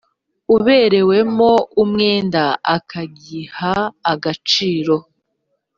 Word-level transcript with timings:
uberewemo 0.55 1.51
umwenda 1.81 2.43
akagiha 2.75 3.73
agaciro 4.11 4.95